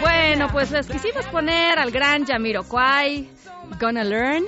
[0.00, 3.28] Bueno, pues les quisimos poner al gran Jamiroquai,
[3.80, 4.44] Gonna Learn,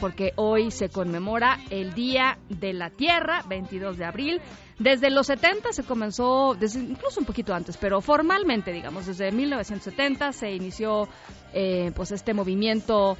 [0.00, 4.40] porque hoy se conmemora el Día de la Tierra, 22 de abril.
[4.78, 10.32] Desde los 70 se comenzó, desde, incluso un poquito antes, pero formalmente, digamos, desde 1970
[10.32, 11.08] se inició
[11.52, 13.16] eh, pues este movimiento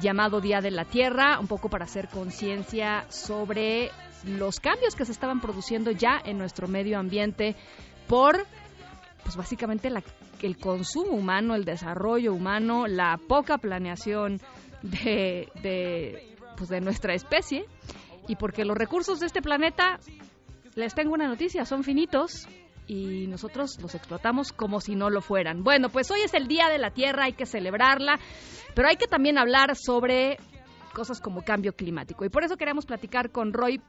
[0.00, 3.90] llamado Día de la Tierra, un poco para hacer conciencia sobre
[4.24, 7.54] los cambios que se estaban produciendo ya en nuestro medio ambiente
[8.08, 8.44] por
[9.22, 10.02] pues básicamente la-
[10.42, 14.40] el consumo humano, el desarrollo humano, la poca planeación
[14.82, 16.22] de,
[16.56, 17.66] pues de nuestra especie
[18.28, 19.98] y porque los recursos de este planeta,
[20.74, 22.48] les tengo una noticia, son finitos
[22.86, 25.64] y nosotros los explotamos como si no lo fueran.
[25.64, 28.18] Bueno, pues hoy es el Día de la Tierra, hay que celebrarla,
[28.74, 30.38] pero hay que también hablar sobre
[30.92, 33.80] cosas como cambio climático y por eso queremos platicar con Roy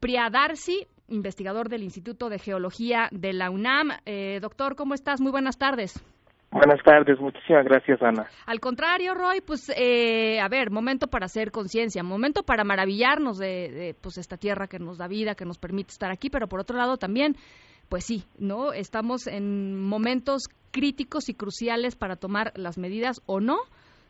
[0.00, 3.90] Priadarsi, investigador del Instituto de Geología de la UNAM.
[4.06, 5.20] Eh, doctor, ¿cómo estás?
[5.20, 6.02] Muy buenas tardes.
[6.50, 8.26] Buenas tardes, muchísimas gracias Ana.
[8.46, 13.70] Al contrario, Roy, pues, eh, a ver, momento para hacer conciencia, momento para maravillarnos de,
[13.70, 16.60] de, pues, esta tierra que nos da vida, que nos permite estar aquí, pero por
[16.60, 17.36] otro lado también,
[17.90, 18.72] pues sí, ¿no?
[18.72, 23.58] Estamos en momentos críticos y cruciales para tomar las medidas o no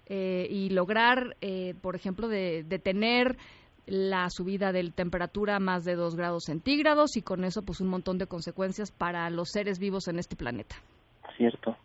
[0.06, 3.36] eh, y lograr, eh, por ejemplo, de detener
[3.88, 7.88] la subida de temperatura a más de 2 grados centígrados y con eso pues un
[7.88, 10.76] montón de consecuencias para los seres vivos en este planeta.
[11.36, 11.76] Cierto.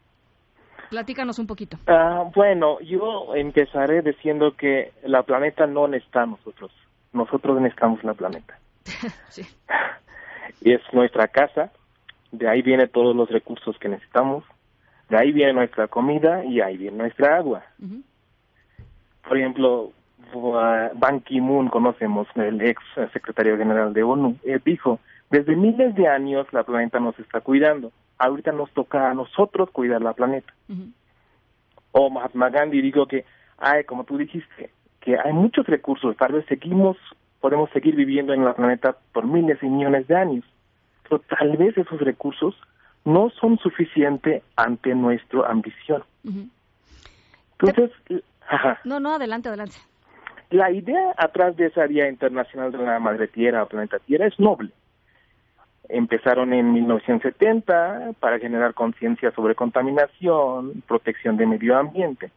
[0.89, 1.77] Platícanos un poquito.
[1.87, 6.71] Ah, bueno, yo empezaré diciendo que la planeta no necesita a nosotros.
[7.13, 8.59] Nosotros necesitamos la planeta.
[9.29, 9.43] sí.
[10.61, 11.71] Y es nuestra casa,
[12.31, 14.43] de ahí vienen todos los recursos que necesitamos,
[15.09, 17.63] de ahí viene nuestra comida y ahí viene nuestra agua.
[19.27, 19.91] Por ejemplo,
[20.95, 26.47] Ban Ki-moon, conocemos, el ex secretario general de ONU, él dijo, desde miles de años
[26.51, 30.53] la planeta nos está cuidando, ahorita nos toca a nosotros cuidar la planeta.
[31.91, 33.25] O Mahatma Gandhi digo que
[33.57, 36.15] hay como tú dijiste que hay muchos recursos.
[36.17, 36.97] Tal vez seguimos
[37.39, 40.45] podemos seguir viviendo en la planeta por miles y millones de años.
[41.03, 42.55] Pero tal vez esos recursos
[43.03, 46.03] no son suficientes ante nuestra ambición
[47.67, 49.77] entonces ajá, No, no, adelante, adelante.
[50.53, 54.39] La idea atrás de esa Día Internacional de la Madre Tierra o Planeta Tierra es
[54.39, 54.69] noble.
[55.89, 62.29] Empezaron en 1970 para generar conciencia sobre contaminación, protección del medio ambiente.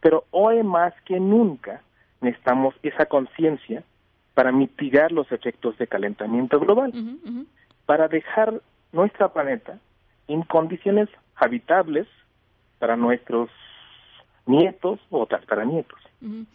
[0.00, 1.82] Pero hoy más que nunca
[2.22, 3.82] necesitamos esa conciencia
[4.32, 6.90] para mitigar los efectos de calentamiento global,
[7.84, 8.62] para dejar
[8.92, 9.78] nuestra planeta
[10.26, 12.06] en condiciones habitables
[12.78, 13.50] para nuestros
[14.46, 16.00] nietos o tataranietos.
[16.22, 16.46] Ujú.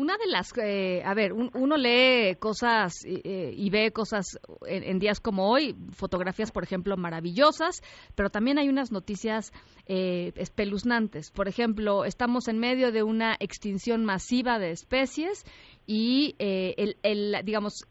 [0.00, 4.98] Una de las, eh, a ver, un- uno lee cosas eh, y ve cosas en,
[4.98, 7.82] días como hoy, fotografías, por ejemplo, maravillosas,
[8.14, 9.52] pero también hay unas noticias
[9.84, 11.30] eh, espeluznantes.
[11.30, 15.44] Por ejemplo, estamos en medio de una extinción masiva de especies
[15.86, 17.84] y eh, el, el, digamos,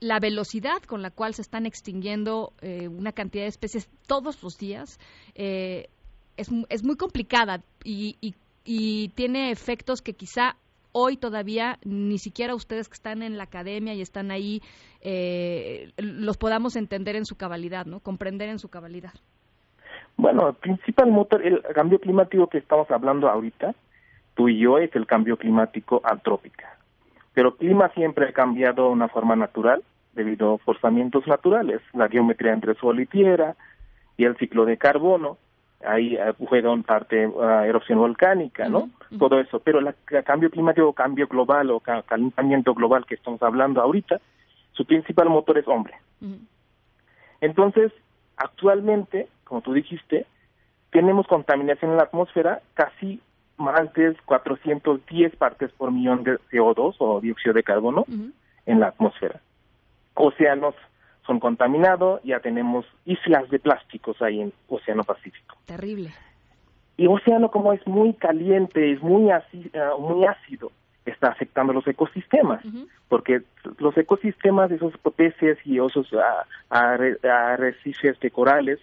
[0.00, 4.58] la velocidad con la cual se están extinguiendo eh, una cantidad de especies todos los
[4.58, 4.98] días
[5.34, 5.88] eh,
[6.36, 8.18] es, es muy complicada y,
[8.66, 10.56] y tiene efectos que quizá
[10.96, 14.62] hoy todavía ni siquiera ustedes que están en la academia y están ahí
[15.00, 18.00] eh, los podamos entender en su cabalidad, ¿no?
[18.00, 19.12] Comprender en su cabalidad.
[20.16, 23.74] Bueno, el principal motor, el cambio climático que estamos hablando ahorita,
[24.34, 26.78] tú y yo, es el cambio climático antrópica.
[27.34, 32.08] Pero el clima siempre ha cambiado de una forma natural debido a forzamientos naturales, la
[32.08, 33.56] geometría entre sol y tierra
[34.16, 35.38] y el ciclo de carbono.
[35.86, 36.32] Ahí eh,
[36.66, 38.90] un parte uh, erupción volcánica, ¿no?
[39.18, 39.60] Todo eso.
[39.60, 39.94] Pero el
[40.24, 44.20] cambio climático, cambio global o ca- calentamiento global que estamos hablando ahorita,
[44.72, 45.94] su principal motor es hombre.
[47.40, 47.92] Entonces,
[48.36, 50.26] actualmente, como tú dijiste,
[50.90, 53.20] tenemos contaminación en la atmósfera casi
[53.56, 58.04] más de 410 partes por millón de CO2 o dióxido de carbono
[58.66, 59.40] en la atmósfera.
[60.14, 60.74] Océanos
[61.26, 65.56] son contaminados, ya tenemos islas de plásticos ahí en Océano Pacífico.
[65.66, 66.10] Terrible.
[66.96, 69.42] Y océano como es muy caliente, es muy, ah,
[69.98, 70.70] muy ácido,
[71.04, 72.62] está afectando los ecosistemas,
[73.08, 73.42] porque
[73.78, 78.78] los ecosistemas, esos peces y esos ah, arre- arrecifes de corales,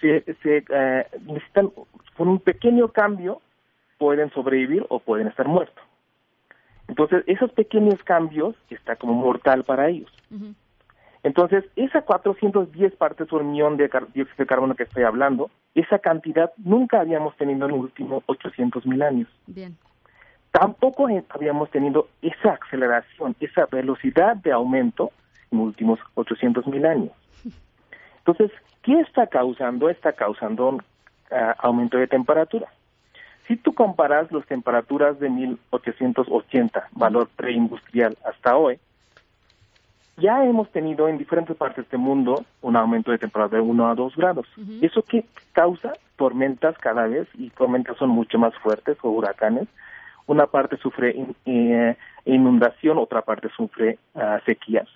[0.00, 1.70] se, se eh, necesitan
[2.16, 3.40] con un pequeño cambio
[3.98, 5.84] pueden sobrevivir o pueden estar muertos.
[6.88, 10.10] Entonces, esos pequeños cambios está como mortal para ellos.
[10.30, 10.54] Ujú.
[11.24, 16.52] Entonces, esa 410 partes por millón de dióxido de carbono que estoy hablando, esa cantidad
[16.56, 19.28] nunca habíamos tenido en los últimos 800 mil años.
[19.46, 19.76] Bien.
[20.50, 25.12] Tampoco habíamos tenido esa aceleración, esa velocidad de aumento
[25.50, 27.12] en los últimos 800 mil años.
[28.18, 28.50] Entonces,
[28.82, 29.88] ¿qué está causando?
[29.88, 30.78] Está causando
[31.30, 32.66] ah, aumento de temperatura.
[33.46, 38.78] Si tú comparas las temperaturas de 1880, valor preindustrial, hasta hoy,
[40.16, 43.94] ya hemos tenido en diferentes partes del mundo un aumento de temperatura de 1 a
[43.94, 44.46] 2 grados.
[44.82, 45.92] ¿Eso qué causa?
[46.16, 49.68] Tormentas cada vez, y tormentas son mucho más fuertes, o huracanes.
[50.26, 54.88] Una parte sufre in- eh, inundación, otra parte sufre ah, sequías.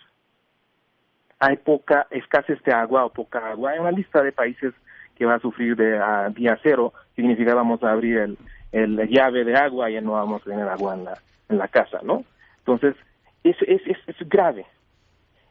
[1.39, 3.73] Hay poca escasez de agua o poca agua.
[3.73, 4.73] Hay una lista de países
[5.17, 6.93] que va a sufrir de ah, día cero.
[7.15, 8.39] Significa vamos a abrir el,
[8.73, 11.19] el llave de agua y ya no vamos a tener agua en la,
[11.49, 12.25] en la casa, ¿no?
[12.59, 12.95] Entonces,
[13.45, 14.65] es, es, es, es grave.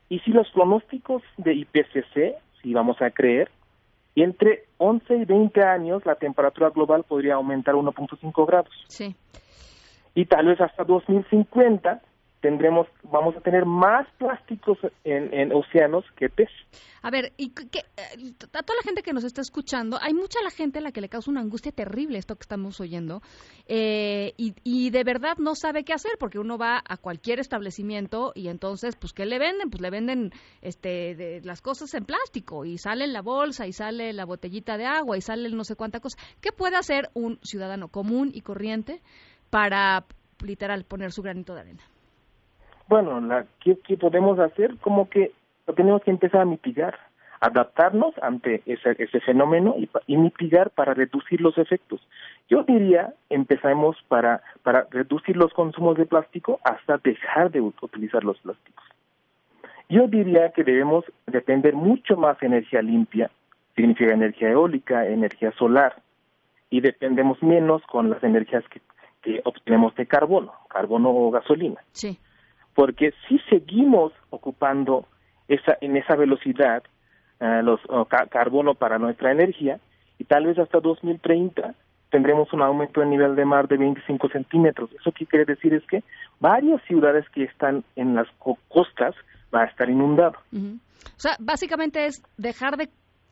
[0.09, 3.49] Y si los pronósticos de IPCC, si vamos a creer,
[4.15, 8.73] entre 11 y 20 años la temperatura global podría aumentar 1.5 grados.
[8.87, 9.15] Sí.
[10.13, 12.01] Y tal vez hasta 2050
[12.45, 16.53] tendremos, vamos a tener más plásticos en, océanos que peces.
[17.01, 20.43] A ver, y que, eh, a toda la gente que nos está escuchando, hay mucha
[20.43, 23.23] la gente a la que le causa una angustia terrible esto que estamos oyendo
[23.67, 28.31] eh, y, y de verdad no sabe qué hacer porque uno va a cualquier establecimiento
[28.35, 29.71] y entonces, pues, ¿qué le venden?
[29.71, 30.31] Pues le venden
[30.61, 34.85] este, de, las cosas en plástico y sale la bolsa y sale la botellita de
[34.85, 36.19] agua y sale no sé cuánta cosa.
[36.41, 39.01] ¿Qué puede hacer un ciudadano común y corriente
[39.49, 40.05] para,
[40.43, 41.94] literal, poner su granito de arena?
[42.87, 44.77] Bueno, la, ¿qué, ¿qué podemos hacer?
[44.77, 45.31] Como que
[45.67, 46.97] lo tenemos que empezar a mitigar,
[47.39, 51.99] adaptarnos ante ese, ese fenómeno y, y mitigar para reducir los efectos.
[52.49, 58.23] Yo diría, empezamos para, para reducir los consumos de plástico hasta dejar de ut- utilizar
[58.23, 58.83] los plásticos.
[59.89, 63.29] Yo diría que debemos depender mucho más de energía limpia,
[63.75, 65.95] significa energía eólica, energía solar,
[66.69, 68.81] y dependemos menos con las energías que,
[69.21, 72.17] que obtenemos de carbono, carbono o gasolina Sí.
[72.75, 75.07] Porque si seguimos ocupando
[75.47, 76.83] esa en esa velocidad
[77.39, 79.79] eh, los oh, ca- carbono para nuestra energía
[80.19, 81.73] y tal vez hasta 2030
[82.11, 84.89] tendremos un aumento del nivel de mar de 25 centímetros.
[84.93, 86.03] Eso qué quiere decir es que
[86.39, 89.15] varias ciudades que están en las co- costas
[89.53, 90.35] va a estar inundado.
[90.53, 90.77] Ujú.
[91.05, 92.89] O sea, básicamente es dejar de,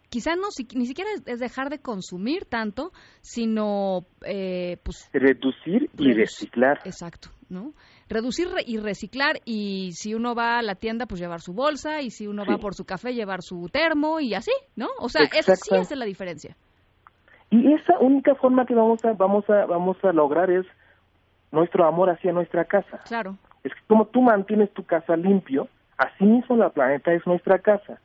[0.09, 2.91] quizá no, si- ni siquiera es, es dejar de consumir tanto,
[3.21, 6.79] sino, eh, pues, Reducir y reciclar.
[6.83, 7.73] exacto, ¿no?
[8.13, 12.01] Reducir re- y reciclar y si uno va a la tienda, pues llevar su bolsa
[12.01, 14.87] y si uno va por su café, llevar su termo y así, ¿no?
[14.99, 16.55] O sea, eso sí hace la diferencia.
[17.49, 20.65] Y esa única forma que vamos a vamos a vamos a lograr es
[21.51, 22.99] nuestro amor hacia nuestra casa.
[23.05, 23.37] Claro.
[23.63, 25.67] Es que como tú mantienes tu casa limpio,
[25.97, 27.99] así mismo la planeta es nuestra casa.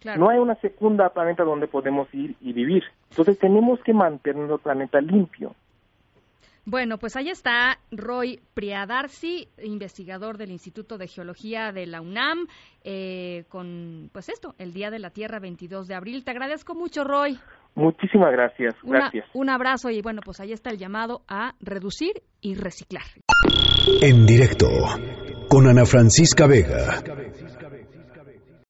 [0.00, 0.20] Claro.
[0.20, 2.82] No hay una segunda planeta donde podemos ir y vivir.
[3.10, 5.54] Entonces tenemos que mantener nuestro planeta limpio.
[6.64, 12.46] Bueno, pues ahí está Roy Priadarsi, investigador del Instituto de Geología de la UNAM,
[12.84, 16.24] eh, con, pues esto, el Día de la Tierra, 22 de abril.
[16.24, 17.36] Te agradezco mucho, Roy.
[17.74, 18.74] Muchísimas gracias.
[18.84, 19.26] Una- Gracias.
[19.34, 23.04] un abrazo y bueno, pues ahí está el llamado a reducir y reciclar.
[24.00, 24.68] En directo
[25.48, 27.02] con Ana Francisca Vega.